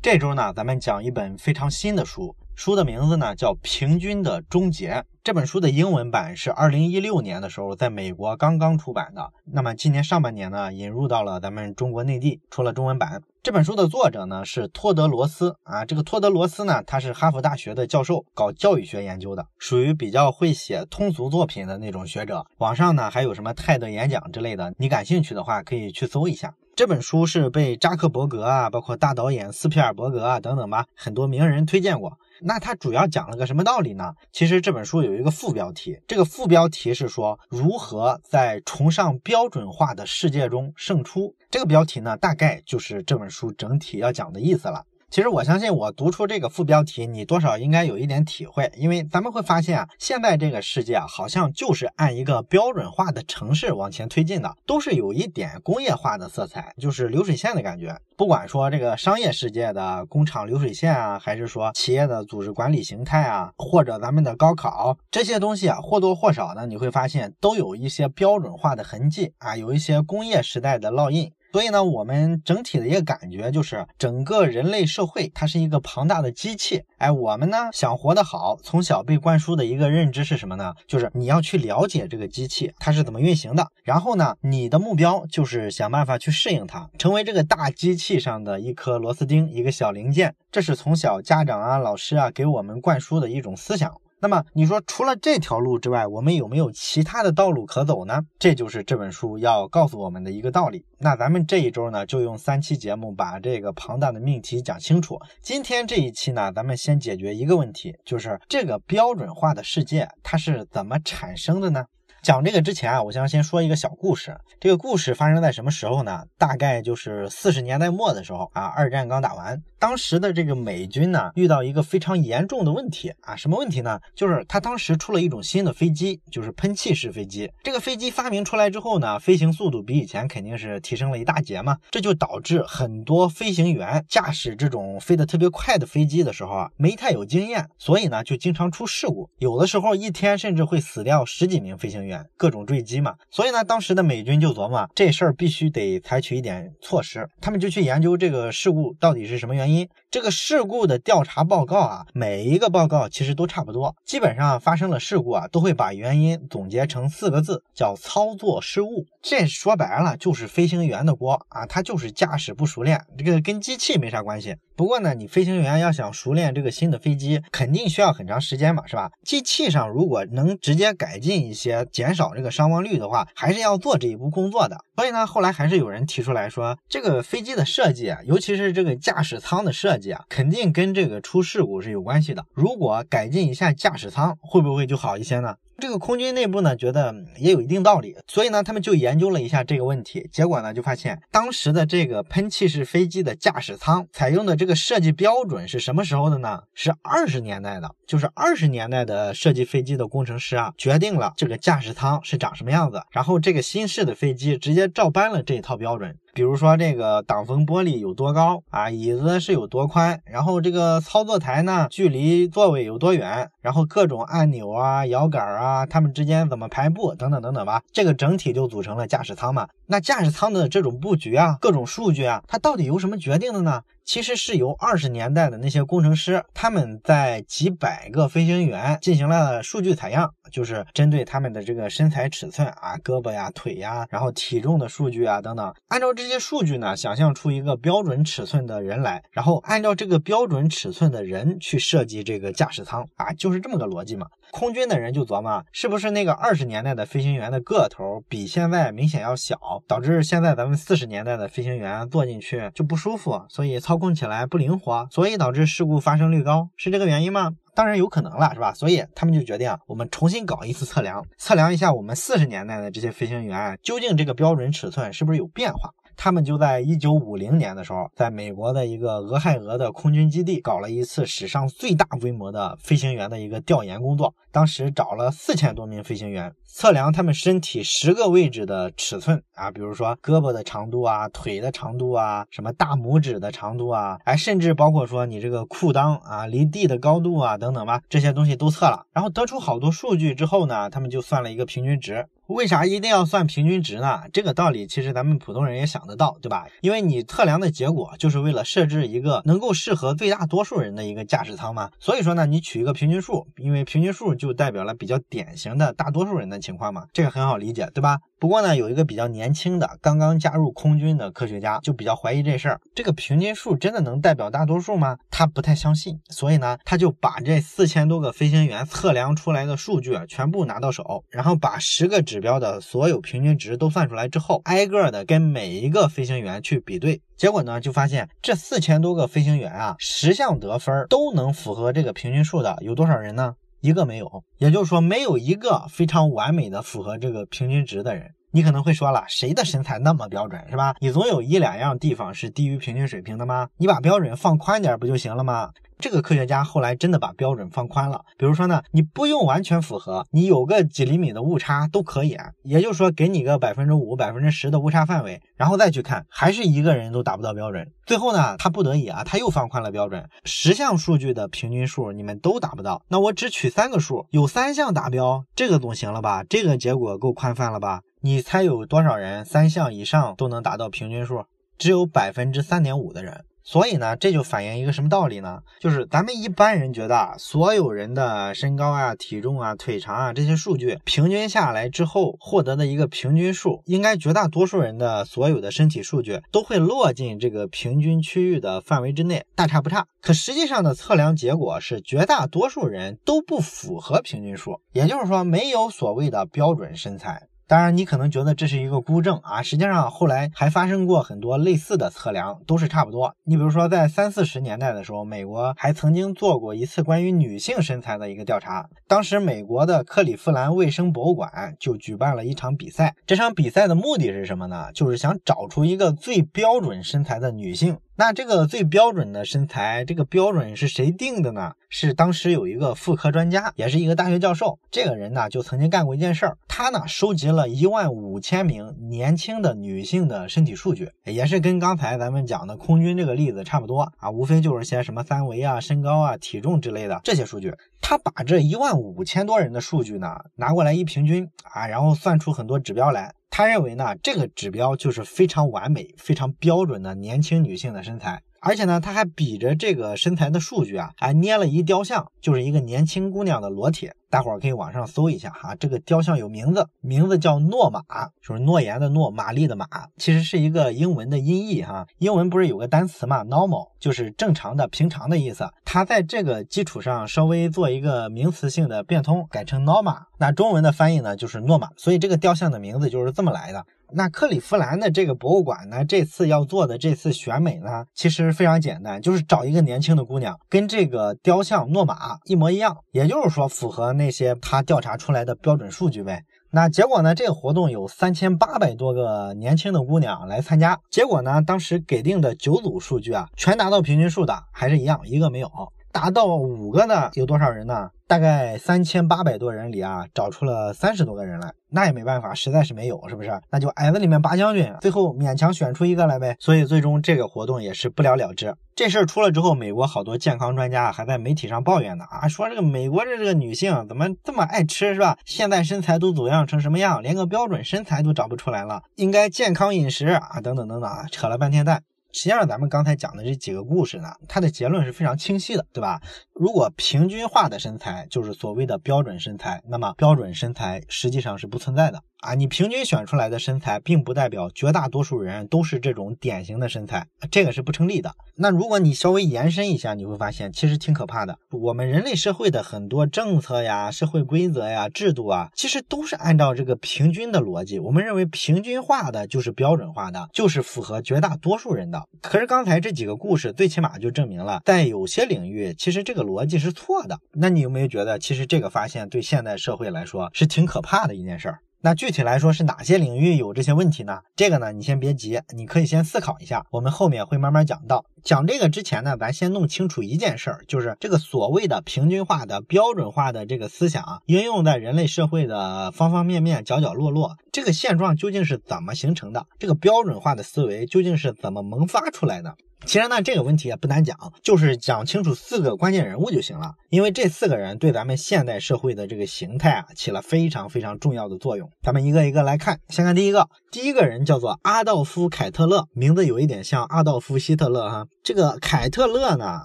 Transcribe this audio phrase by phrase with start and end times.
[0.00, 4.92] 这周呢，咱们讲一本非常新的书，书的名字呢叫《平均的终结》。
[5.24, 13.20] 这本书的英文版是二零一六年的时候在美国刚刚出版的，那么今年上半年呢，引入到了咱们中国内地，出了中文版。
[13.42, 22.46] 这本书的作者呢是托德罗斯啊，这个托德罗斯呢，他是哈佛大学的教授，搞教育学研究的，属于比较会写通俗作品的那种学者。
[22.58, 26.54] 网上呢还有什么泰德演讲之类的，你感兴趣的话可以去搜一下。
[26.78, 32.16] 这本书是被扎克伯格啊，包括大导演斯皮尔伯格啊等等吧，很多名人推荐过。
[32.40, 34.14] 那它主要讲了个什么道理呢？
[34.30, 41.34] 其实这本书有一个副标题，这个副标题是说如何在崇尚标准化的世界中胜出。
[41.50, 44.84] 这个标题呢，大概就是这本书整体要讲的意思了。
[45.10, 57.98] 其实我相信，我读出这个副标题，你多少应该有一点体会，因为咱们会发现啊，现在这个世界啊，好像就是按一个标准化的城市往前推进的，都是有一点工业化的色彩，就是流水线的感觉。
[58.18, 71.32] 不管说这个商业世界的工厂流水线啊，还是说企业的组织管理形态啊，或者咱们的高考这些东西啊，或多或少呢，你会发现都有一些标准化的痕迹啊，有一些工业时代的烙印。
[71.52, 76.82] 所以呢，我们整体的一个感觉就是，整个人类社会它是一个庞大的机器。
[76.98, 80.74] 哎，我们呢想活得好，从小被灌输的一个认知是什么呢？
[80.86, 90.34] 就是你要去了解这个机器它是怎么运行的，然后呢，你的目标就是想办法去适应它，成为这个大机器上的一颗螺丝钉，一个小零件。
[90.52, 93.94] 这是从小家长啊、老师啊给我们灌输的一种思想。
[94.20, 98.20] 那么你说，除了这条路之外，我们有没有其他的道路可走呢？
[98.38, 100.84] 这就是这本书要告诉我们的一个道理。
[100.98, 105.16] 那咱们这一周呢，就用三期节目把这个庞大的命题讲清楚。
[105.40, 111.84] 今天这一期呢，咱们先解决一个问题，就是这个标准化的世界它是怎么产生的呢？
[112.22, 114.36] 讲这个之前啊，我想先说一个小故事。
[114.60, 116.24] 这个故事发生在什么时候呢？
[116.36, 124.00] 大概就是四十年代末的时候啊，二战刚打完，当时的这个美军呢，遇到一个非常严重的问题啊，什么问题呢？
[124.16, 127.50] 就是他当时出了一种新的飞机，就是喷气式飞机。
[127.62, 142.07] 这个飞机发明出来之后呢，飞行速度比以前肯定是提升了一大截嘛，这就导致很多飞行员驾驶这种飞得特别快的飞机的时候啊，没太有经验，所以呢，就经常出事故，有的时候一天甚至会死掉十几名飞行员。
[142.36, 149.88] 各种坠机嘛，所以呢，当时的美军就琢磨这事儿必须得采取一点措施，他们就去研究这个事故到底是什么原因。
[150.10, 159.04] 这个事故的调查报告啊，每一个报告其实都差不多，基本上发生了事故啊，都会把原因总结成四个字，叫操作失误。
[159.20, 164.56] 这说白了就是飞行员的锅啊，他就是驾驶不熟练，这个跟机器没啥关系。
[164.74, 169.10] 不过呢，你飞行员要想熟练这个新的飞机，肯定需要很长时间嘛，是吧？
[169.24, 174.82] 机器上如果能直接改进一些，减少这个伤亡率的话，还是要做这一步工作的。
[174.96, 182.44] 所以呢，后来还是有人提出来说，这个飞机的设计啊，尤其是这个驾驶舱的设计啊，肯定跟这个出事故是有关系的。
[182.54, 185.56] 如果改进一下驾驶舱，会不会就好一些呢？
[185.80, 196.62] 这个空军内部呢，觉得也有一定道理，所以呢，他们就研究了一下这个问题，结果呢，就发现当时的这个喷气式飞机的驾驶舱采用的这个设计标准是什么时候的呢？
[196.74, 206.16] 是二十年代的，就是二十年代的设计飞机的工程师啊，决定了这个驾驶舱是长什么样子，然后这个新式的飞机直接照搬了这一套标准。
[206.38, 219.66] 比如说这个挡风玻璃有多高啊，椅子是有多宽，然后这个操作台呢距离座位有多远，然后各种按钮啊、摇杆啊，它们之间怎么排布等等等等吧，这个整体就组成了驾驶舱嘛。
[219.86, 223.82] 那驾驶舱的这种布局啊，各种数据啊，它到底由什么决定的呢？
[224.08, 244.26] 其实是由二十年代的那些工程师，他们在几百个飞行员进行了数据采样，就是针对他们的这个身材尺寸啊、胳膊呀、腿呀，然后体重的数据啊等等，按照这些数据呢，想象出一个标准尺寸的人来，然后按照这个标准尺寸的人去设计这个驾驶舱啊，就是这么个逻辑嘛。
[244.50, 257.52] 空军的人就琢磨，是不是那个二十年代的飞行员的个头比现在明显要小，导致现在咱们四十年代的飞行员坐进去就不舒服，所以操控起来不灵活，所以导致事故发生率高，是这个原因吗？
[257.74, 258.72] 当然有可能了，是吧？
[258.74, 265.92] 所以他们就决定，我们重新搞一次测量，测量一下我们四十年代的这些飞行员究竟这个标准尺寸是不是有变化。
[266.20, 274.34] 他们就在一九五零年的时候，在美国的一个俄亥俄的空军基地搞了一次史上最大规模的飞行员的一个调研工作。
[274.50, 289.04] 当时找了四千多名飞行员，测量他们身体十个位置的尺寸啊，比如说胳膊的长度啊、腿的长度啊、什么大拇指的长度啊，哎，甚至包括说你这个裤裆啊离地的高度啊等等吧，这些东西都测了。
[289.12, 292.26] 然后得出好多数据之后呢，他们就算了一个平均值。
[292.46, 294.22] 为啥一定要算平均值呢？
[294.32, 296.66] 这个道理其实咱们普通人也想得到，对吧？
[296.80, 301.90] 因为你测量的结果就是为了设置一个能够适合最大多数人的一个驾驶舱嘛。
[301.98, 308.16] 所以说呢，你取一个平均数，因为平均数就代表了比较典型的大多数人的情况嘛，这个很好理解，对吧？
[308.40, 315.18] 不过呢，有一个比较年轻的、刚刚加入空军的科学家就比较怀疑这事儿，这个平均数真的能代表大多数吗？
[315.28, 333.56] 他不太相信，所以呢，他就把这四千多个飞行员测量出来的数据全部拿到手，然后把十个指标的所有平均值都算出来之后，挨个的跟每一个飞行员去比对，结果呢，就发现这四千多个飞行员啊，十项得分都能符合这个平均数的，有多少人呢？
[333.80, 338.34] 一个没有，也就是说没有一个非常完美的符合这个平均值的人。
[338.50, 340.94] 你可能会说了，谁的身材那么标准是吧？
[341.00, 343.68] 你总有一两样地方是低于平均水平的吗？
[343.76, 345.70] 你把标准放宽点不就行了吗？
[345.98, 357.84] 这个科学家后来真的把标准放宽了，比如说呢，你不用完全符合，你有个几厘米的误差都可以，也就是说给你个百分之五、百分之十的误差范围，然后再去看，还是一个人都达不到标准。
[358.06, 366.44] 最后呢，他不得已啊，他又放宽了标准，十项数据的平均数你们都达不到，那我只取三个数，有三项达标，这个总行了吧？
[366.48, 368.02] 这个结果够宽泛了吧？
[368.20, 371.44] 你猜有多少人三项以上都能达到平均数？
[371.76, 373.44] 只有百分之三点五的人。
[373.62, 375.60] 所以呢，这就反映一个什么道理呢？
[375.78, 390.06] 就是咱们一般人觉得啊，所有人的身高啊、体重啊、腿长啊这些数据平均下来之后获得的一个平均数，应该绝大多数人的所有的身体数据都会落进这个平均区域的范围之内，大差不差。
[390.22, 397.47] 可实际上的测量结果是，绝大多数人都不符合平均数，也就是说，没有所谓的标准身材。
[397.68, 403.34] 当然，你可能觉得这是一个孤证啊，实际上后来还发生过很多类似的测量，都是差不多。
[403.44, 408.88] 你比如说，在三四十年代的时候，美国还曾经做过一次关于女性身材的一个调查。
[409.06, 413.14] 当时，美国的克利夫兰卫生博物馆就举办了一场比赛。
[413.26, 414.90] 这场比赛的目的是什么呢？
[414.94, 417.98] 就是想找出一个最标准身材的女性。
[418.20, 421.74] 那这个最标准的身材，这个标准是谁定的呢？
[421.88, 424.80] 是当时有一个妇科专家，也是一个大学教授。
[424.90, 437.72] 这个人呢，就曾经干过一件事儿，他呢收集了一万五千名年轻的女性的身体数据，也是跟刚才咱们讲的空军这个例子差不多啊，无非就是些什么三围啊、身高啊、体重之类的这些数据。
[438.00, 443.32] 他把这一万五千多人的数据呢拿过来一平均啊，然后算出很多指标来。
[443.58, 448.40] 他认为呢，这个指标就是非常完美、非常标准的年轻女性的身材。
[448.60, 454.10] 而且呢，他还比着这个身材的数据啊，还捏了一雕像，就是一个年轻姑娘的裸体。
[454.30, 458.02] 大伙儿可以网上搜一下哈，这个雕像有名字，名字叫诺玛，
[458.46, 459.86] 就是诺言的诺，玛丽的玛，
[460.18, 462.06] 其实是一个英文的音译哈。
[462.18, 465.66] 英文不是有个单词嘛，normal，就是正常的、平常的意思。
[465.82, 470.24] 它在这个基础上稍微做一个名词性的变通，改成 norma。
[470.36, 471.88] 那中文的翻译呢，就是诺玛。
[471.96, 473.86] 所以这个雕像的名字就是这么来的。
[474.12, 486.42] 那克利夫兰的这个博物馆呢，这次要做的这次选美呢，其实非常简单，就是找一个年轻的姑娘，跟这个雕像诺玛一模一样，也就是说符合那些他调查出来的标准数据呗。
[486.70, 495.70] 那结果呢，这个活动有三千八百多个年轻的姑娘来参加，结果呢，当时给定的九组数据啊，全达到平均数的还是一样，一个没有。
[496.10, 498.10] 达到五个的有多少人呢？
[498.28, 501.72] 大概三千八百多人里啊，找出了三十多个人来。
[501.90, 503.58] 那也没办法，实在是没有，是不是？
[503.70, 506.54] 那就矮子里面拔将军，最后勉强选出一个来呗。
[506.60, 508.74] 所以最终这个活动也是不了了之。
[508.94, 515.38] 这事儿出了之后，美国好多健康专家还在媒体上抱怨呢啊，说这个美国的这个女性怎么这么爱吃，是吧？
[515.46, 522.02] 现在身材都走样成什么样，连个标准身材都找不出来了，应该健康饮食啊，等等等等啊，扯了半天蛋。
[522.32, 526.20] 实际上，咱们刚才讲的这几个故事呢，它的结论是非常清晰的，对吧？
[526.54, 532.22] 如果平均化的身材就是所谓的标准身材，那么标准身材实际上是不存在的。
[532.40, 538.32] 啊，你平均选出来的身材，并不代表绝大多数人都是这种典型的身材，这个是不成立的。
[538.56, 541.58] 那如果你稍微延伸一下，你会发现其实挺可怕的。
[541.70, 547.98] 我们人类社会的很多政策呀、社会规则呀、制度啊，其实都是按照这个平均的逻辑。
[547.98, 552.22] 我们认为平均化的就是标准化的，就是符合绝大多数人的。
[552.40, 557.36] 可是刚才这几个故事，最起码就证明了，在有些领域，其实这个逻辑是错的。
[557.52, 561.80] 那你有没有觉得，其实这个发现对现代社会来说是挺可怕的一件事儿？
[562.00, 564.40] 那具体来说是哪些领域有这些问题呢？
[564.54, 568.24] 这个呢，你先别急，你可以先思考一下，我们后面会慢慢讲到。
[568.44, 579.66] 讲这个之前呢，咱先弄清楚一件事儿，就是这个所谓的平均化的标准化的这个思想，应用在人类社会的方方面面、角角落落，这个现状究竟是怎么形成的？
[579.80, 582.76] 这个标准化的思维究竟是怎么萌发出来的？
[583.04, 586.94] 其实呢，这个问题也不难讲，就是讲清楚四个关键人物就行了。
[587.08, 591.90] 因为这四个人对咱们现代社会的这个形态啊，起了非常非常重要的作用。
[592.02, 598.26] 咱们一个一个来看，先看第一个，第一个人叫做阿道夫·凯特勒，名字有一点像阿道夫·希特勒哈。
[598.42, 599.80] 这个凯特勒呢，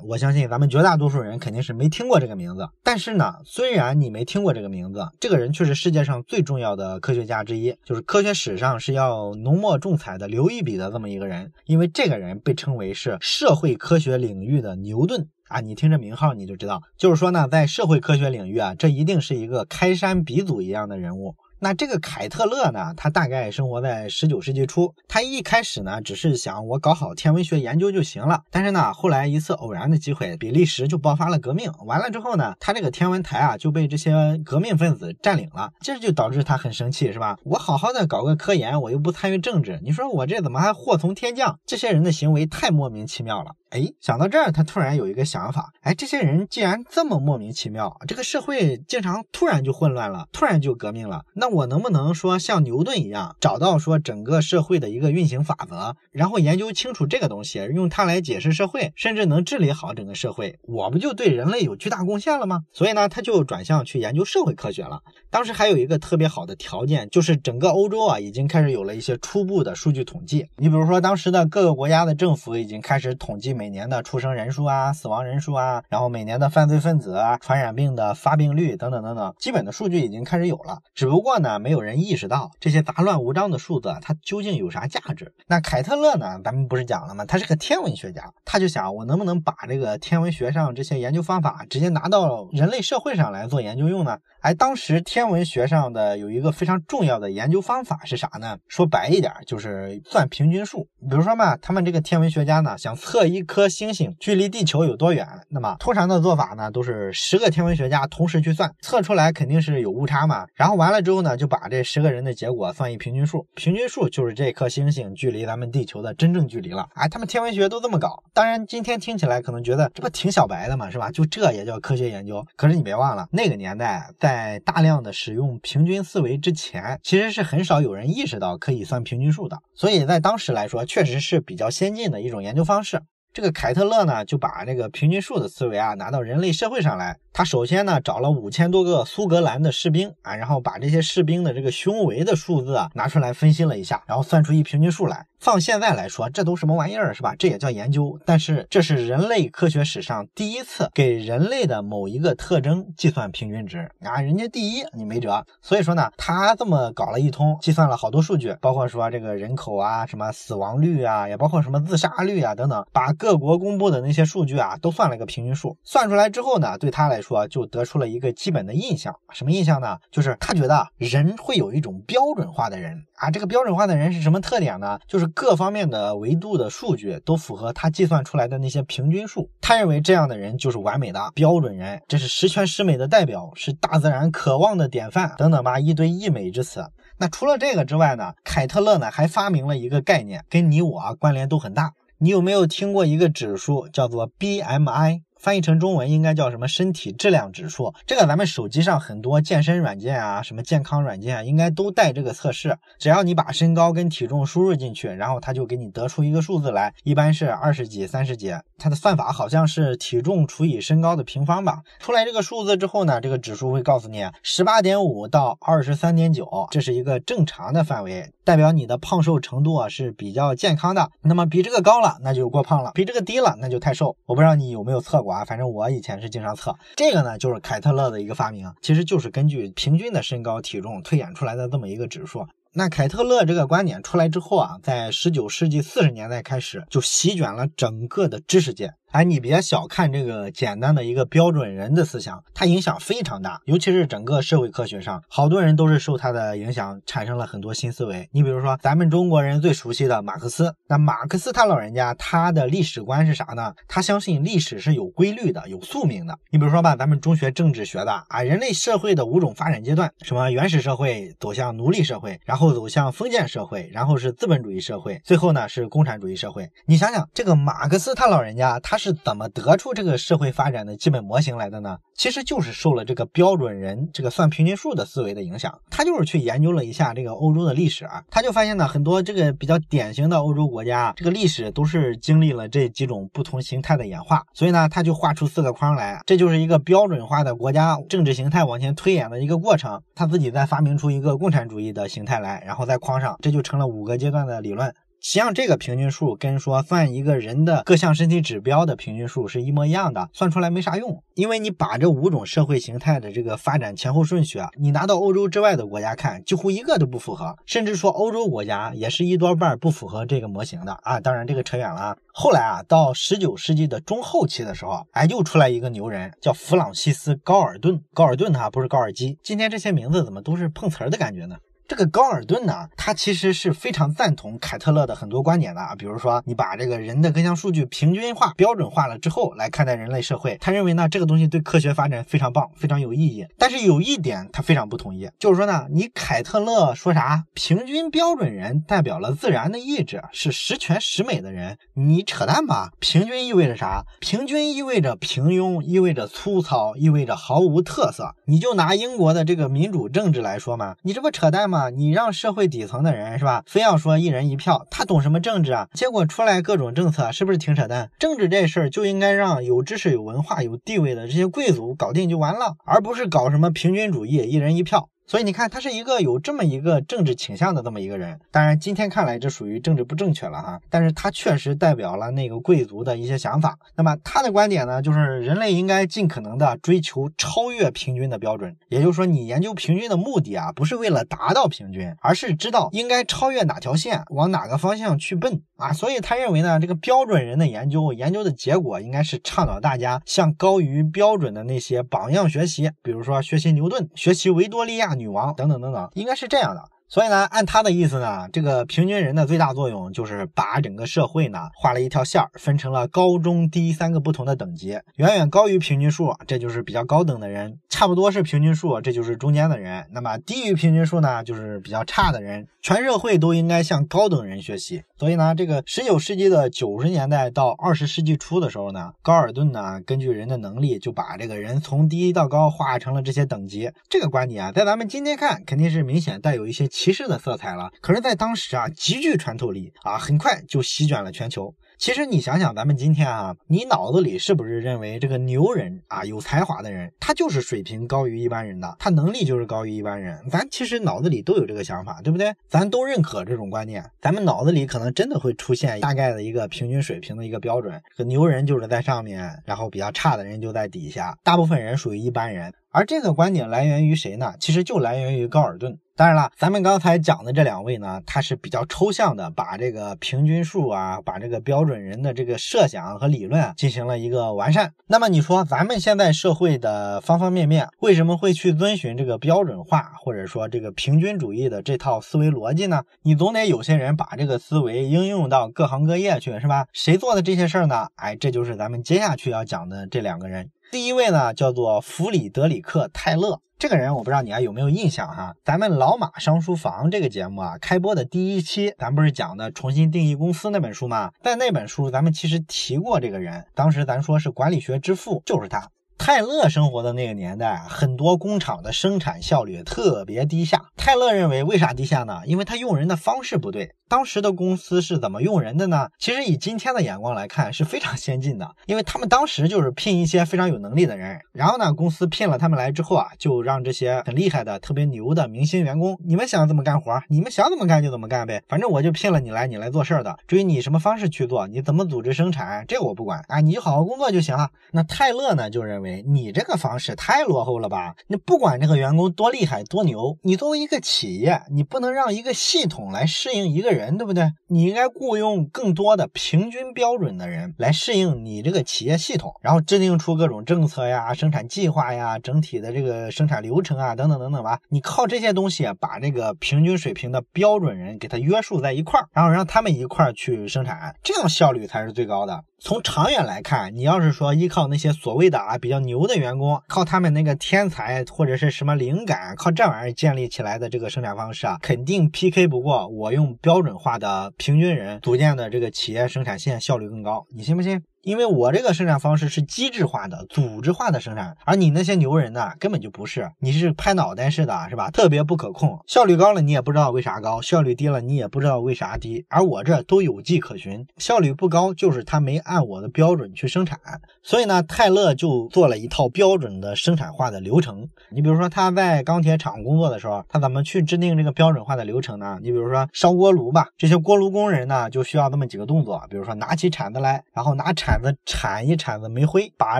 [0.08, 2.68] 我相信咱们绝大多数人肯定是没听过这个名字。
[2.84, 11.54] 但是呢，虽然你没听过这个名字，这个人却是世界上最重要的科学家之一，就是科学史上是要浓墨重彩的留一笔的这么一个人。
[11.66, 21.36] 因为这个人被称为是是社会科学领域的牛顿啊，你听这名号你就知道，就是说呢，在社会科学领域啊，这一定是一个开山鼻祖一样的人物。
[21.64, 22.94] 那这个凯特勒呢？
[22.98, 24.94] 他大概生活在十九世纪初。
[25.08, 28.42] 他一开始呢，只是想我搞好天文学研究就行了。
[28.52, 31.72] 但是呢，后来一次偶然的机会，比利时就爆发了革命。
[31.86, 35.72] 完了之后呢，他这个天文台啊就被这些革命分子占领了。
[35.80, 37.38] 这就导致他很生气，是吧？
[37.46, 41.60] 我好好的搞个科研，我又不参与政治，你说我这怎么还祸从天降？
[41.66, 43.52] 这些人的行为太莫名其妙了。
[43.70, 45.72] 哎，想到这儿，他突然有一个想法。
[45.82, 51.24] 哎，这些人既然这么莫名其妙，这个社会经常突然就混乱了，突然就革命了。
[51.34, 62.62] 那我能不能说像牛顿一样，找到说整个社会的一个运行法则，然后研究清楚这个东西，用它来解释社会，甚至能治理好整个社会，我不就对人类有巨大贡献了吗？
[62.74, 65.02] 所以呢，他就转向去研究社会科学了。
[65.30, 70.48] 当时还有一个特别好的条件，就是整个欧洲啊，已经开始有了一些初步的数据统计。
[70.58, 80.80] 你比如说，当时的各个国家的政府已经开始统计每年的出生人数啊、死亡人数啊，然后每年的犯罪分子啊、传染病的发病率等等等等，基本的数据已经开始有了。
[80.96, 85.34] 只不过呢，那没有人意识到这些杂乱无章的数字它究竟有啥价值。
[85.46, 87.26] 那凯特勒呢，咱们不是讲了吗？
[87.26, 94.18] 他是个天文学家，他就想我能不能把这个天文学上这些研究方法直接拿到人类社会上来做研究用呢？
[94.40, 98.58] 哎，当时天文学上的有一个非常重要的研究方法是啥呢？
[98.70, 100.88] 说白一点，就是算平均数。
[101.10, 110.46] 比如说嘛，他们这个天文学家呢，想测一颗星星距离地球有多远，那么通常的做法呢，都是十个天文学家同时去算，测出来肯定是有误差嘛。
[110.56, 116.88] 然后完了之后呢，就把这十个人的结果算一平均数，平均数就是这颗星星距离咱们地球的真正距离了。
[116.96, 118.24] 哎，他们天文学都这么搞。
[118.34, 121.12] 当然，今天听起来可能觉得这不挺小白的嘛，是吧？
[121.12, 122.46] 就这也叫科学研究？
[122.56, 124.10] 可是你别忘了，那个年代。
[124.20, 133.02] 在大量的使用平均思维之前，其实是很少有人意识到可以算平均数的，所以在当时来说，确实是比较先进的一种研究方式。
[133.34, 137.18] 这个凯特勒呢，就把这个平均数的思维啊，拿到人类社会上来。
[137.36, 145.26] 他首先呢，找了五千多个苏格兰的士兵啊，然后把这些士兵的这个胸围的数字啊拿出来分析了一下，然后算出一平均数来。
[145.40, 147.34] 放现在来说，这都什么玩意儿是吧？
[147.38, 148.20] 这也叫研究？
[148.24, 155.44] 但是这是人类科学史上第一次给人类的某一个特征计算平均值啊，人家第一，你没辙。
[155.64, 165.78] 所以说呢，他这么搞了一通，计算了好多数据，包括说这个人口啊，什么死亡率啊，也包括什么自杀率啊等等，把各国公布的那些数据啊都算了个平均数。
[165.86, 169.98] 算出来之后呢，对他来说就得出了一个基本的印象，什么印象呢？
[170.12, 175.00] 就是他觉得人会有一种标准化的人啊，这个标准化的人是什么特点呢？
[175.08, 179.50] 就是各方面的维度的数据都符合他计算出来的那些平均数。
[179.62, 186.86] 他认为这样的人就是完美的标准人，这是十全十美的代表，是大自然渴望的典范等等吧，一堆溢美之词。
[187.18, 191.94] 那除了这个之外呢，凯特勒呢还发明了一个概念，跟你我关联都很大。
[192.24, 195.24] 你有没有听过一个指数叫做 BMI？
[195.44, 197.94] 翻译成中文应该叫什么身体质量指数？
[198.08, 202.78] 这个咱们手机上很多健身软件啊，什么健康软件啊，应该都带这个测试。
[202.98, 208.54] 只要你把身高跟体重输入进去，然后它就给你得出一个数字来，一般是二十几、三十几。
[208.78, 211.82] 它的算法好像是体重除以身高的平方吧。
[212.00, 221.10] 出来这个数字之后呢，这个指数会告诉你十八点五到二十三点九，这是一个正常的范围，代表你的胖瘦程度啊是比较健康的。
[221.22, 224.16] 那么比这个高了，那就过胖了；比这个低了，那就太瘦。
[224.26, 225.33] 我不知道你有没有测过。
[225.34, 232.48] 啊，反正我以前是经常测这个呢，就是凯特勒的一个发明，其实就是根据平均的身高体重推演出来的这么一个指数。
[232.76, 238.94] 那凯特勒这个观点出来之后啊，在十九世纪四十年代开始就席卷了整个的知识界。
[239.14, 248.28] 哎，你别小看这个简单的一个标准人的思想，它影响非常大，尤其是整个社会科学上，好多人都是受他的影响，产生了很多新思维。
[248.32, 253.76] 你比如说，咱们中国人最熟悉的马克思，那马克思他老人家他的历史观是啥呢？
[253.88, 256.36] 他相信历史是有规律的，有宿命的。
[256.50, 266.68] 你比如说吧，咱们中学政治学的啊，人类社会的五种发展阶段，什么原始社会走向奴隶社会，然后走向封建社会，然后是资本主义社会，最后呢是共产主义社会。
[266.88, 269.03] 你想想，这个马克思他老人家他是。
[269.04, 271.98] 是怎么得出这个社会发展的基本模型来的呢？
[272.16, 275.78] 其实就是受了这个标准人这个算平均数的思维的影响。
[275.90, 284.42] 他就是去研究了一下这个欧洲的历史啊，他就发现呢，很多这个比较典型的欧洲国家，这个历史都是经历了这几种不同形态的演化。
[284.54, 290.02] 所以呢，他就画出四个框来，这就是一个标准化的国家政治形态往前推演的一个过程。
[290.16, 294.94] 他自己再发明出一个共产主义的形态来，然后再框上，这就成了五个阶段的理论。
[295.26, 301.24] 实际上，这个平均数跟说算一个人的各项身体指标的平均数是一模一样的，算出来没啥用。
[301.36, 311.22] 因为你把这五种社会形态的这个发展前后顺序啊，你拿到欧洲之外的国家看，几乎一个都不符合，甚至说欧洲国家也是一多半不符合这个模型的啊。
[311.22, 312.18] 当然，这个扯远了。
[312.34, 318.02] 后来啊，到十九世纪的中后期的时候，哎，又出来一个牛人，叫弗朗西斯·高尔顿。
[318.14, 319.40] 高尔顿他不是高尔基。
[319.42, 321.56] 今天这些名字怎么都是碰瓷儿的感觉呢？
[321.88, 333.46] 这个高尔顿呢，他其实是非常赞同凯特勒的很多观点的啊，比如说你把这个人的各项数据平均化、标准化了之后来看待人类社会，他认为呢这个东西对科学发展非常棒，非常有意义。
[333.58, 342.92] 但是有一点他非常不同意，就是说呢，你凯特勒说啥平均标准人代表了自然的意志，是十全十美的人，你扯淡吧？
[343.00, 344.06] 平均意味着啥？
[344.20, 348.36] 平均意味着平庸，意味着粗糙，意味着毫无特色。
[348.46, 351.73] 你就拿英国的这个民主政治来说嘛，你这不扯淡吗？
[351.90, 355.88] 你让社会底层的人是吧，非要说一人一票，他懂什么政治啊？
[355.94, 358.10] 结果出来各种政策，是不是挺扯淡？
[358.20, 365.10] 政治这事儿就应该让有知识、有文化、有地位的这些贵族搞定就完了，而不是搞什么平均主义，一人一票。
[365.26, 368.40] 所以你看，他是一个有这么一个政治倾向的这么一个人。
[368.52, 370.80] 当然，今天看来这属于政治不正确了哈。
[370.90, 373.80] 但是他确实代表了那个贵族的一些想法。
[373.96, 378.76] 那么他的观点呢，就是人类应该尽可能的追求超越平均的标准。
[378.90, 385.94] 也就是说，你研究平均的目的啊，不是为了达到平均，而是知道应该超越哪条线，往哪个方向去奔啊。
[385.94, 395.13] 所以他认为呢，这个标准人的研究，研究的结果应该是倡导大家向高于标准的那些榜样学习，比如说学习牛顿，学习维多利亚。
[395.16, 396.84] 女王等等等等，应该是这样的。
[397.14, 412.66] 所以呢，按他的意思呢，这个平均人的最大作用就是把整个社会呢画了一条线儿，分成了高中低三个不同的等级，远远高于平均数，这就是比较高等的人；差不多是平均数，这就是中间的人；那么低于平均数呢，就是比较差的人。
[412.82, 415.04] 全社会都应该向高等人学习。
[415.18, 423.92] 所以呢，这个十九世纪的九十年代到二十世纪初的时候呢，高尔顿呢根据人的能力，就把这个人从低到高画成了这些等级。
[424.10, 427.92] 这个观点啊，在咱们今天看肯定是明显带有一些歧视的色彩了。
[428.00, 431.76] 可是，在当时啊，极具穿透力啊，很快就席卷了全球。
[431.98, 440.40] 其实你想想，咱们今天啊，你脑子里是不是认为这个牛人啊，有才华的人，他就是水平高于一般人的，他能力就是高于一般人？
[440.50, 442.54] 咱其实脑子里都有这个想法，对不对？
[442.70, 452.74] 咱都认可这种观念，咱们脑子里可能真的会出现大概的一个平均水平的一个标准，这个牛人就是在上面，然后比较差的人就在底下，大部分人属于一般人。
[452.92, 454.54] 而这个观点来源于谁呢？
[454.60, 455.98] 其实就来源于高尔顿。
[456.16, 464.94] 当然了，咱们刚才讲的这两位呢，他是比较抽象的，把这个平均数啊，把这个标准人的这个设想和理论进行了一个完善。
[465.08, 473.02] 那么你说，咱们现在社会的方方面面，为什么会去遵循这个标准化，或者说这个平均主义的这套思维逻辑呢？
[473.24, 476.86] 你总得有些人把这个思维应用到各行各业去，是吧？
[476.94, 478.10] 谁做的这些事儿呢？
[478.18, 480.70] 哎，这就是咱们接下去要讲的这两个人。
[480.94, 483.62] 第一位呢，叫做弗里德里克·泰勒。
[483.80, 485.56] 这个人我不知道你还有没有印象哈？
[485.66, 491.32] 咱们老马商书房这个节目啊，开播的第一期，咱不是讲的重新定义公司那本书吗？
[491.42, 495.90] 在那本书，咱们其实提过这个人，当时咱说是管理学之父，就是他。
[496.18, 500.86] 泰勒生活的那个年代，很多工厂的生产效率特别低下。
[500.96, 502.42] 泰勒认为，为啥低下呢？
[502.46, 503.92] 因为他用人的方式不对。
[504.08, 506.08] 当时的公司是怎么用人的呢？
[506.20, 508.76] 其实以今天的眼光来看，是非常先进的。
[508.86, 518.62] 因为他们当时就是聘一些非常有能力的人，然后呢，公司聘了他们来之后啊，就让这些很厉害的、特别牛的明星员工，你们想怎么干活，你们想怎么干就怎么干呗。
[518.70, 520.38] 反正我就聘了你来，你来做事儿的。
[520.48, 524.70] 至于你什么方式去做，你怎么组织生产，这我不管啊，你就好好工作就行了。
[524.92, 526.03] 那泰勒呢，就认为。
[526.26, 528.16] 你这个方式太落后了吧？
[528.28, 534.52] 你不管这个员工多厉害多牛，你作为一个企业，你不能让一个系统来适应一个人，对不对？
[534.68, 544.80] 你应该雇佣更多的平均标准的人来适应你这个企业系统，然后制定出各种政策呀、生产计划呀、整体的这个生产流程啊，等等等等吧。
[544.90, 552.64] 你靠这些东西把这个平均水平的标准人给他约束在一块儿，然后让他们一块儿去生产，这样效率才是最高的。
[552.86, 568.04] 从长远来看，你要是说依靠那些所谓的啊比较牛的员工，靠他们那个天才或者是什么灵感，靠这玩意儿建立起来的这个生产方式啊，肯定 PK 不过我用标准化的平均人组建的这个企业生产线效率更高，你信不信？
[568.24, 575.12] 因为我这个生产方式是机制化的、组织化的生产，而你那些牛人呢，根本就不是，你是拍脑袋似的，是吧？
[575.12, 584.00] 特别不可控，效率高了你也不知道为啥高，效率低了你也不知道为啥低，而我这都有迹可循，效率不高就是他没按我的标准去生产，
[584.42, 588.08] 所以呢，泰勒就做了一套标准的生产化的流程。
[588.30, 592.58] 你比如说他在钢铁厂工作的时候，他怎么去制定这个标准化的流程呢？
[592.62, 598.13] 你比如说烧锅炉吧，这些锅炉工人呢就需要这么几个动作，比如说拿起铲子来，然后拿铲。
[598.14, 600.00] 铲子铲一铲子煤灰，把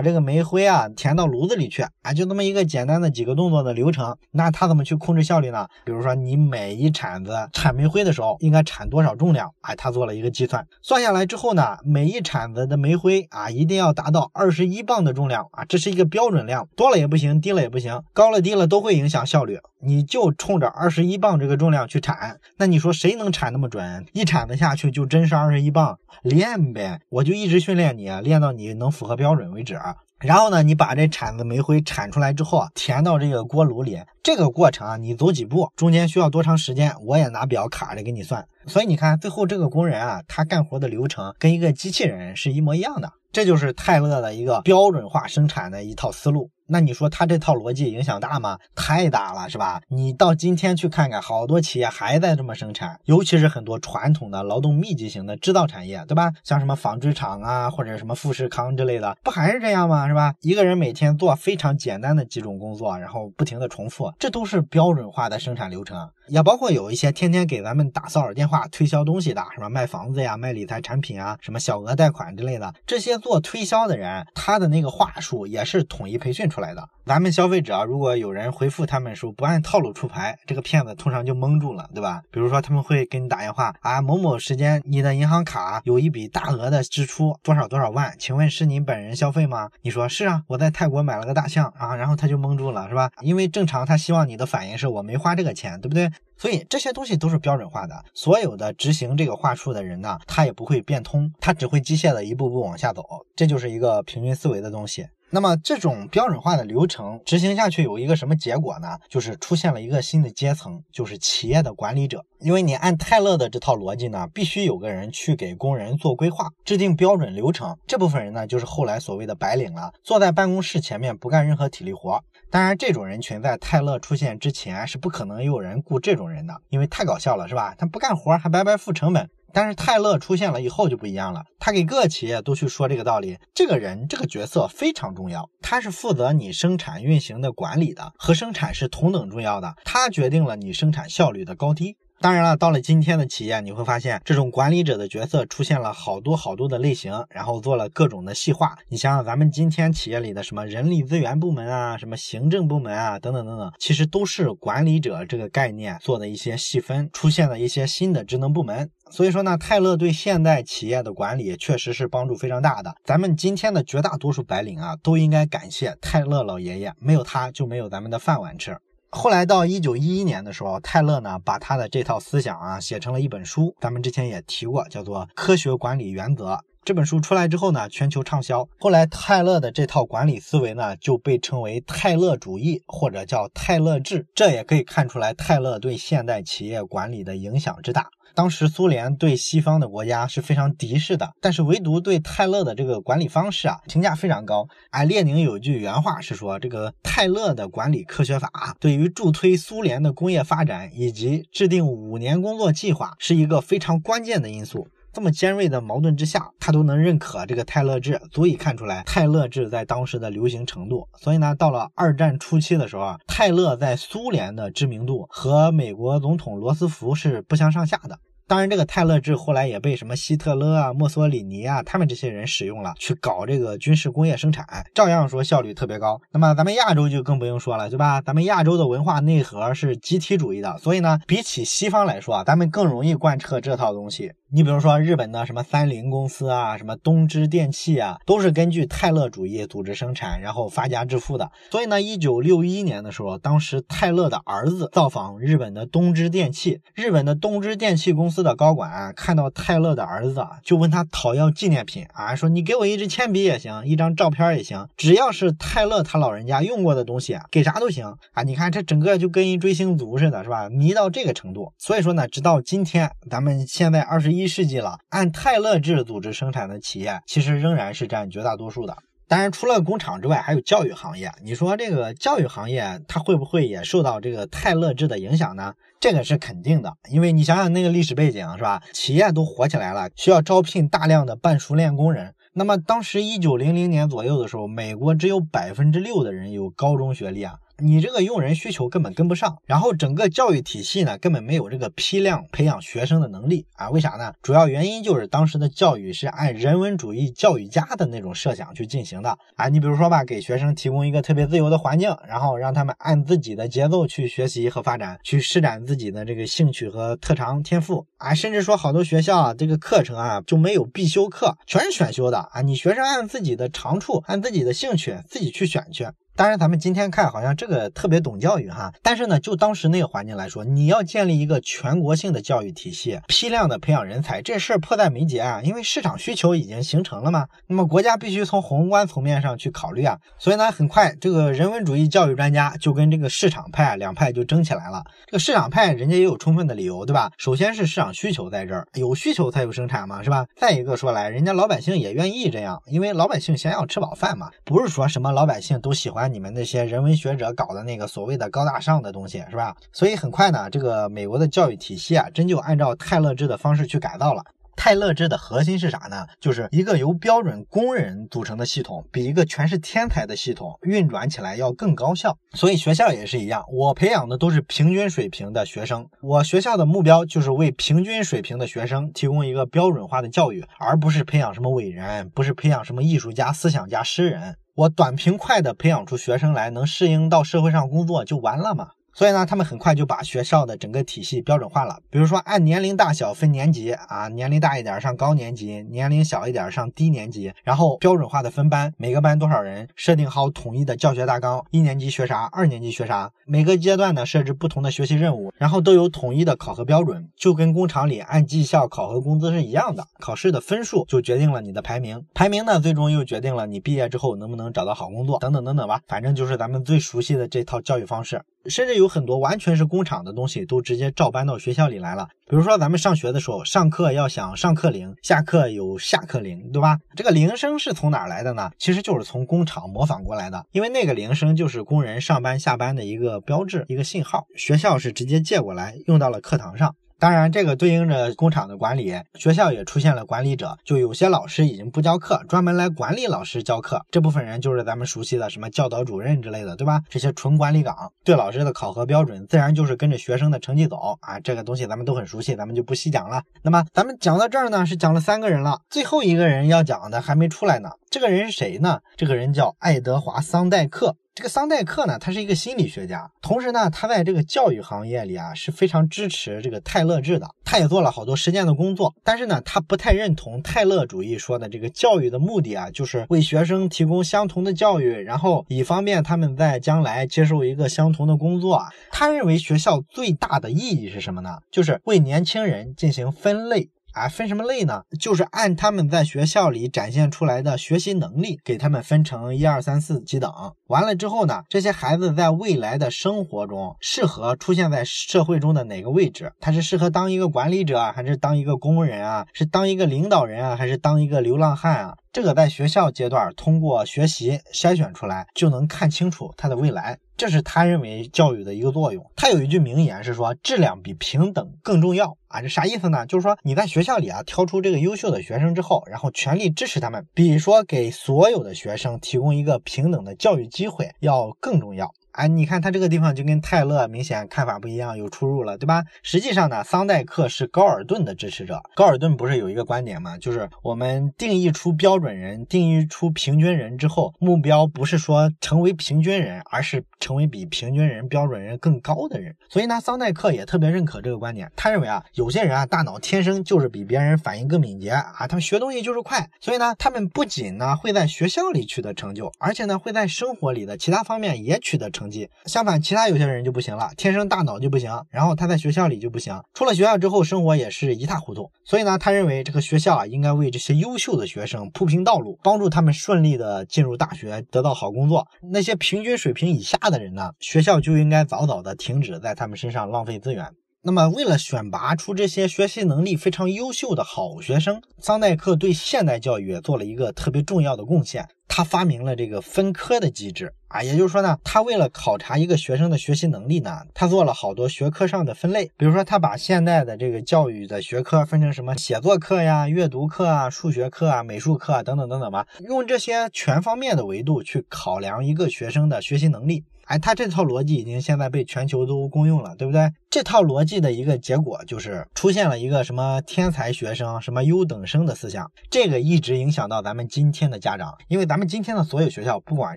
[0.00, 4.16] 这个煤灰啊填到炉子里去啊，就这么一个简单的几个动作的流程。
[4.30, 5.66] 那他怎么去控制效率呢？
[5.84, 9.50] 比如说你每一铲子铲煤灰的时候应该铲多少重量？
[9.62, 19.58] 哎，他做了一个计算，算下来之后呢，每一铲子的煤灰啊一定要达到二十一磅的重量啊，这是一个标准量，多了也不行，低了也不行，高了低了都会影响效率。
[19.86, 24.06] 你就冲着二十一磅这个重量去铲，那你说谁能铲那么准？
[24.12, 29.78] 一铲子下去就真是二十一磅，练呗，我就一直训练你，你练到你能符合标准为止。
[30.20, 38.46] 然后呢，你把这铲子煤灰铲出来之后啊，填到这个锅炉里，这个过程啊，你走几步，中间需要多长时间，我也拿表卡着给你算。
[38.66, 43.10] 所以你看，最后这个工人啊，他干活的流程跟一个机器人是一模一样的。
[43.32, 46.50] 这就是泰勒的一个标准化生产的一套思路。
[46.66, 48.58] 那你说他这套逻辑影响大吗？
[48.74, 49.82] 太大了，是吧？
[49.88, 56.32] 你到今天去看看，好多企业还在这么生产，尤其是很多传统的劳动密集型的制造产业，对吧？
[56.42, 60.08] 像什么纺织厂啊，或者什么富士康之类的，不还是这样吗？
[60.08, 60.34] 是吧？
[60.40, 66.10] 一个人每天做非常简单的几种工作，然后不停的重复，这都是标准化的生产流程。
[66.28, 76.88] 也包括有一些天天给咱们打骚扰电话推销东西的，什么卖房子呀、卖理财产品啊、什么小额贷款之类的，这些做推销的人，他的那个话术也是统一培训出来的。
[77.04, 82.22] 咱们消费者啊如果有人回复他们说不按套路出牌，这个骗子通常就蒙住了，对吧？
[82.30, 89.68] 比如说他们会给你打电话啊，某某时间你的银行卡有一笔大额的支出，多少多少万，请问是您本人消费吗？
[89.82, 93.10] 你说是啊，我在泰国买了个大象啊，然后他就蒙住了，是吧？
[93.20, 96.08] 因为正常他希望你的反应是我没花这个钱，对不对？
[96.36, 103.04] 所以这些东西都是标准化的，所有的执行这个话术的人呢，他也不会变通，他只会机械的一步步往下走，
[103.36, 105.06] 这就是一个平均思维的东西。
[105.34, 108.96] 那么这种标准化的流程执行下去有一个什么结果呢？
[109.08, 112.24] 就是出现了一个新的阶层，就是企业的管理者。
[112.38, 117.76] 因为你按泰勒的这套逻辑呢，必须有个人去给工人做规划、制定标准流程。
[117.84, 122.22] 这部分人呢，就是后来所谓的白领了，坐在办公室前面不干任何体力活。
[122.48, 127.74] 当然，这种人群在泰勒出现之前是不可能有人雇这种人的，因为太搞笑了，是吧？
[127.76, 129.28] 他不干活还白白付成本。
[129.54, 133.38] 但是泰勒出现了以后就不一样了，他给各企业都去说这个道理。
[133.54, 139.74] 这个人这个角色非常重要，他是负责你生产运行的管理的，和生产是同等重要的。
[139.84, 141.96] 他决定了你生产效率的高低。
[142.24, 148.78] 当然了，到了今天的企业，你会发现这种管理者的角色出现了好多好多的类型，然后做了各种的细化。
[148.88, 158.88] 你想想，咱们今天企业里的什么人力资源部门啊，什么行政部门啊，等等等等，其实都是管理者这个概念做的一些细分，出现了一些新的职能部门。
[159.10, 162.94] 所以说呢，泰勒对现代企业的管理确实是帮助非常大的。
[163.04, 168.78] 咱们今天的绝大多数白领啊，都应该感谢泰勒老爷爷，没有他就没有咱们的饭碗吃。
[169.16, 176.54] 后来到一九一一年的时候，泰勒呢把他的这套思想啊写成了一本书，咱们之前也提过，叫做《科学管理原则》。
[176.84, 178.68] 这本书出来之后呢，全球畅销。
[178.80, 184.26] 后来泰勒的这套管理思维呢，就被称为泰勒主义，或者叫泰勒制。
[184.34, 188.08] 这也可以看出来泰勒对现代企业管理的影响之大。
[188.34, 194.68] 当时苏联对西方的国家是非常敌视的，但是唯独对泰勒的这个管理方式啊评价非常高。
[194.90, 204.88] 哎，列宁有句原话是说，这个泰勒的管理科学法对于助推苏联的工业发展以及制定五年工作计划是一个非常关键的因素。
[205.14, 211.08] 这么尖锐的矛盾之下，他都能认可这个泰勒制，足以看出来泰勒制在当时的流行程度。
[211.20, 218.18] 所以呢，到了二战初期的时候啊，泰勒在苏联的知名度和美国总统罗斯福是不相上下的。
[218.46, 226.20] 当然，这个泰勒制后来也被什么希特勒啊、墨索里尼啊，他们这些人使用了，去搞这个军事工业生产，照样说效率特别高。
[226.30, 228.20] 那么咱们亚洲就更不用说了，对吧？
[228.20, 234.32] 咱们亚洲的文化内核是集体主义的，所以呢，比起西方来说啊，咱们更容易贯彻这套东西。
[234.52, 241.50] 你比如说日本的什么三菱公司啊，什么东芝电器啊，都是根据泰勒主义组织生产，然后发家致富的。
[241.72, 248.33] 所以呢，一九六一年的时候，当时泰勒的儿子造访日本的东芝电器，日本的东芝电器公司。
[248.34, 258.42] 司的高管看到泰勒的儿子，就问他讨要纪念品啊，说你给我一支铅笔也行，一张照片也行，只要是泰勒他老人家用过的东西，给啥都行啊。
[258.42, 260.68] 你看这整个就跟一追星族似的，是吧？
[260.68, 261.72] 迷到这个程度。
[261.78, 268.96] 所以说呢，直到今天，咱们现在二十一世纪了，按泰勒制组织生产的企业，其实仍然是占绝大多数的。
[269.34, 271.28] 当然，除了工厂之外，还有教育行业。
[271.42, 275.74] 你说这个教育行业，它会不会也受到这个泰勒制的影响呢？
[275.98, 278.80] 这个是肯定的，因为你想想那个历史背景，是吧？
[278.92, 282.32] 企业都火起来了，需要招聘大量的半熟练工人。
[282.52, 287.54] 那么当时一九零零年左右的时候，美国只有百分之六的人有高中学历啊。
[287.78, 293.90] 你这个用人需求根本跟不上，然后整个教育体系呢根本没有这个批量培养学生的能力啊？
[293.90, 294.32] 为啥呢？
[294.42, 299.68] 主要原因就是当时的教育是按人文主义教育家的那种设想去进行的啊。
[299.68, 308.32] 你比如说吧，给学生提供一个特别自由的环境，然后让他们按自己的节奏去学习和发展，去施展自己的这个兴趣和特长天赋啊。
[308.34, 312.60] 甚至说好多学校啊，这个课程啊就没有必修课，全是选修的啊。
[312.60, 316.06] 你学生按自己的长处，按自己的兴趣自己去选去。
[316.36, 327.46] 当然，咱们今天看好像这个特别懂教育哈，但是呢，就当时那个环境来说，你要建立一个全国性的教育体系，批量的培养人才，这事儿迫在眉睫啊，因为市场需求已经形成了嘛。
[327.68, 335.04] 那么国家必须从宏观层面上去考虑啊，所以呢，很快这个人文主义教育专家就跟这个市场派两派就争起来了。
[335.26, 337.30] 这个市场派人家也有充分的理由，对吧？
[337.38, 340.44] 首先是市场需求在这儿，有需求才有生产嘛，是吧？
[340.56, 346.23] 再一个说来，人家老百姓也愿意这样，因为老百姓先要吃饱饭嘛，不是说什么老百姓都喜欢。
[346.28, 349.76] 你们那些人文学者搞的那个所谓的高大上的东西是吧？
[349.92, 354.44] 所以很快呢，这个美国的教育体系啊，真就按照泰勒制的方式去改造了。
[354.76, 356.26] 泰勒制的核心是啥呢？
[356.40, 362.36] 就是一个由标准工人组成的系统，比一个全是天才的系统运转起来要更高效。
[362.52, 374.56] 所以学校也是一样，我培养的都是平均水平的学生，我学校的目标就是为平均水平的学生提供一个标准化的教育，而不是培养什么伟人，不是培养什么艺术家、思想家、诗人。
[374.74, 378.90] 我短平快的培养出学生来，能适应到社会上工作就完了嘛。
[379.14, 382.00] 所以呢，他们很快就把学校的整个体系标准化了。
[382.10, 400.04] 比如说，按年龄大小分年级啊，年龄大一点上高年级，年龄小一点上低年级，然后标准化的分班，每个班多少人，设定好统一的教学大纲，一年级学啥，二年级学啥，每个阶段呢设置不同的学习任务，然后都有统一的考核标准，就跟工厂里按绩效考核工资是一样的。
[400.18, 406.00] 考试的分数就决定了你的排名，排名呢最终又决定了你毕业之后能不能找到好工作，等等等等吧。
[406.08, 408.42] 反正就是咱们最熟悉的这套教育方式。
[408.68, 412.28] 甚至有很多完全是工厂的东西都直接照搬到学校里来了。
[412.48, 416.98] 比如说咱们上学的时候，上课要想上课铃，下课有下课铃，对吧？
[417.16, 418.70] 这个铃声是从哪来的呢？
[418.78, 424.46] 其实就是从工厂模仿过来的，因为那个铃声就是工人上班下班的一个标志，一个信号。
[424.56, 426.94] 学校是直接借过来用到了课堂上。
[427.18, 434.04] 当然，这个对应着工厂的管理，学校也出现了管理者，就有些老师已经不教课，专门来管理老师教课。
[434.10, 437.00] 这部分人就是咱们熟悉的什么教导主任之类的，对吧？
[437.08, 441.40] 这些纯管理岗，对老师的考核标准自然就是跟着学生的成绩走啊。
[441.40, 443.42] 这个东西咱们都很熟悉，咱们就不细讲了。
[443.62, 447.90] 那么咱们讲到这儿呢，是讲了三个人了，最后一个人要讲的还没出来呢。
[448.10, 449.00] 这个人是谁呢？
[449.16, 451.16] 这个人叫爱德华桑代克。
[451.36, 457.48] 这个桑代克呢，他是一个心理学家，同时呢，他在这个教育行业里啊是非常支持这个泰勒制的。
[457.64, 468.86] 他也做了好多实践的工作，但是呢，他不太认同泰勒主义说的这个教育的目的啊，就是为学生提供相同的教育，然后以方便他们在将来接受一个相同的工作啊。
[469.10, 471.58] 他认为学校最大的意义是什么呢？
[471.68, 473.90] 就是为年轻人进行分类。
[474.14, 475.02] 啊，分什么类呢？
[475.18, 480.50] 就是按他们在学校里展现出来的学习能力，给他们分成一二三四几等。
[480.86, 486.52] 完了之后呢，这些孩子在未来的生活中适合出现在社会中的哪个位置？
[486.60, 489.46] 他是适合当一个管理者，还是当一个工人啊？
[489.52, 492.14] 是当一个领导人啊，还是当一个流浪汉啊？
[492.34, 497.16] 这个在学校阶段通过学习筛选出来，就能看清楚他的未来。
[497.36, 499.24] 这是他认为教育的一个作用。
[499.36, 503.24] 他有一句名言是说：“质量比平等更重要。”啊，这啥意思呢？
[503.24, 512.12] 就是说你在学校里啊挑出这个优秀的学生之后，然后全力支持他们，比说给所有的学生提供一个平等的教育机会要更重要。
[512.34, 516.02] 哎，你看他这个地方就跟泰勒明显看法不一样，有出入了，对吧？
[516.20, 518.82] 实际上呢，桑代克是高尔顿的支持者。
[518.96, 520.36] 高尔顿不是有一个观点吗？
[520.38, 529.54] 就是我们定义出标准人，定义出平均人之后，目标不是说成为平均人，而是成为比平均人、标准人更高的人。
[529.68, 531.70] 所以呢，桑代克也特别认可这个观点。
[531.76, 536.50] 他认为啊，有些人啊，大脑天生就是比别人反应更敏捷啊，他们学东西就是快。
[536.60, 542.23] 所以呢，他们不仅呢会在学校里取得成就，而且呢会在生活里的其他方面也取得成。
[542.24, 542.48] 成绩。
[542.64, 548.70] 相反，其他有些人就不行了，天生大脑就不行，然后他在学校里就不行，出了学校之后生活也是一塌糊涂。
[548.86, 555.46] 所以呢，他认为这个学校啊应该为这些优秀的学生铺平道路，帮助他们顺利的进入大学，得到好工作。
[555.70, 560.66] 那些平均水平以下的人呢，学校就应该早早的停止在他们身上浪费资源。
[561.06, 568.48] 那么，为了选拔出这些学习能力非常优秀的好学生，桑代克对现代教育也做了一个特别重要的贡献。
[568.66, 575.90] 他发明了这个分科的机制啊，也就是说呢，他为了考察一个学生的学习能力呢，他做了好多学科上的分类。
[575.98, 586.82] 比如说，他把现代的这个教育的学科分成什么写作课呀、阅读课啊、数学课啊、美术课啊等等等等吧，用这些全方面的维度去考量一个学生的学习能力。
[587.04, 590.10] 哎，他这套逻辑已经现在被全球都公用了，对不对？
[590.34, 599.96] 这套逻辑的一个结果就是出现了一个什么天才学生、什么优等生的思想，这个一直影响到咱们今天的家长，因为咱们今天的所有学校，不管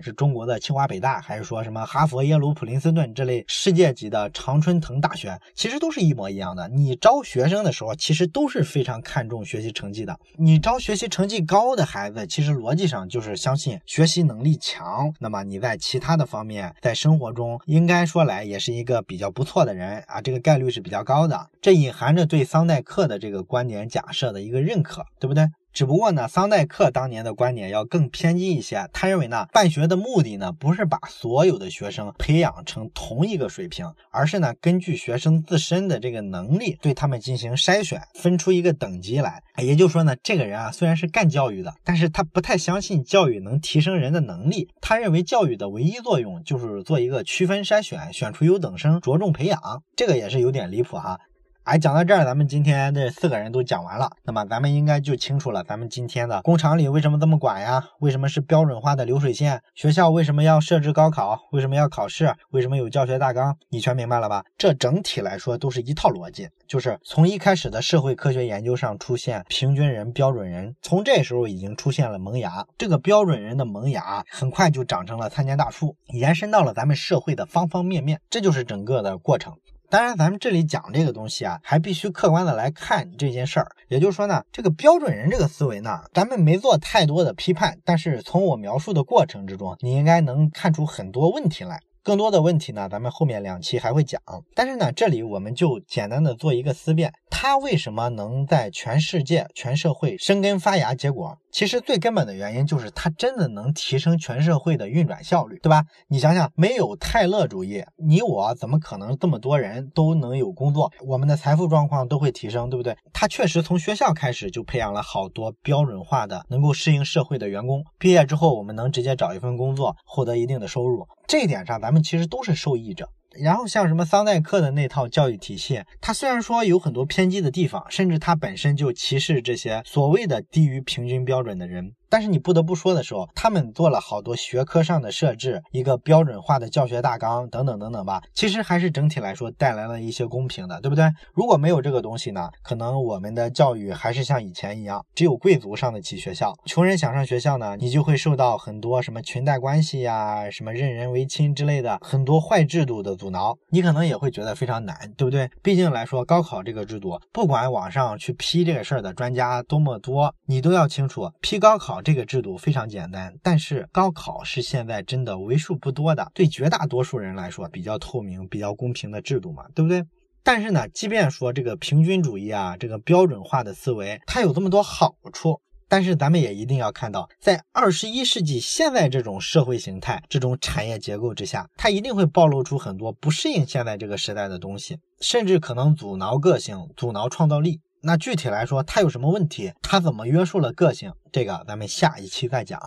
[0.00, 6.68] 是中国的清华北大，还是说什么哈佛、耶鲁、普林斯顿这类世界级的常春藤大学，其实都是一模一样的。
[6.68, 10.16] 你招学生的时候，其实都是非常看重学习成绩的。
[10.36, 16.94] 你招学习成绩高的孩子，其实逻辑上就是相信学习能力强，那么你在其他的方面在。
[16.98, 25.48] 生活中应该说来也是一个比较不错的人啊，这个概率是比较高的，这隐含着对桑代克的这个观点假设的一个认可，对不对？
[25.72, 28.88] 只不过呢，桑代克当年的观点要更偏激一些。
[28.92, 39.42] 他认为呢，办学的目的呢，不是把所有的学生培养成同一个水平，而是呢，根据学生自身的这个能力，对他们进行筛选，分出一个等级来。
[39.62, 44.68] 也就是说呢，这个人啊，虽然是干教育的，但是他不太相信教育能提升人的能力。
[44.80, 49.60] 他认为教育的唯一作用就是做一个区分筛选，选出优等生，着重培养。
[49.94, 51.20] 这个也是有点离谱哈。
[51.68, 57.90] 哎，讲到这儿，咱们今天这四个人都讲完了，那么咱们应该就清楚了，咱们今天的工厂里为什么这么管呀？
[58.00, 59.60] 为什么是标准化的流水线？
[59.74, 61.38] 学校为什么要设置高考？
[61.52, 62.34] 为什么要考试？
[62.52, 63.54] 为什么有教学大纲？
[63.68, 64.42] 你全明白了吧？
[64.56, 79.52] 这整体来说都是一套逻辑，就是从一开始的社会科学研究上出现平均人、标准人，从这时候已经出现了萌芽，这个标准人的萌芽很快就长成了参天大树，延伸到了咱们社会的方方面面，这就是整个的过程。
[79.90, 83.74] 当然，咱们这里讲这个东西啊，还必须客观的来看这件事儿。
[83.88, 91.80] 也就是说呢，这个标准人这个思维呢，咱们没做太多的批判，但是从我描述的过程之中，你应该能看出很多问题来。
[92.02, 94.20] 更多的问题呢，咱们后面两期还会讲。
[94.54, 101.38] 但是呢，这里我们就简单的做一个思辨：它为什么能在全世界、全社会生根发芽结果？
[101.50, 105.82] 其实最根本的原因就是它真的能提升全社会的运转效率，对吧？
[106.08, 110.92] 你想想，没有泰勒主义，你我怎么可能这么多人都能有工作？
[111.06, 112.96] 我们的财富状况都会提升，对不对？
[113.12, 117.82] 他确实从学校开始就培养了好多标准化的、能够适应社会的员工。
[117.98, 121.06] 毕业之后，我们能直接找一份工作，获得一定的收入。
[121.26, 123.08] 这一点上，咱们其实都是受益者。
[123.40, 131.92] 然后像什么桑代克的那套教育体系，它虽然说有很多偏激的地方，甚至它本身就歧视这些所谓的低于平均标准的人。
[132.08, 141.10] 但是你不得不说的时候，他们做了好多学科上的设置，一个标准化的教学大纲等等等等吧，其实还是整体来说带来了一些公平的，对不对？
[141.34, 155.48] 如果没有这个东西呢，可能我们的教育还是像以前一样，只有贵族上得起学校，穷人想上学校呢，你就会受到很多什么裙带关系呀、什么任人唯亲之类的很多坏制度的阻挠，你可能也会觉得非常难，对不对？
[155.62, 170.04] 毕竟来说，高考这个制度，不管网上去批这个事儿的专家多么多，你都要清楚，批高考这个制度非常简单，但是高考是现在真的为数不多的，对绝大多数人来说比较透明、比较公平的制度嘛，对不对？
[170.42, 187.80] 但是呢，即便说这个平均主义啊，这个标准化的思维，它有这么多好处，但是咱们也一定要看到，在二十一世纪现在这种社会形态、这种产业结构之下，它一定会暴露出很多不适应现在这个时代的东西，甚至可能阻挠个性、阻挠创造力。
[188.02, 189.72] 那具体来说，它有什么问题？
[189.82, 191.12] 它怎么约束了个性？
[191.32, 192.80] 这个咱们下一期再讲。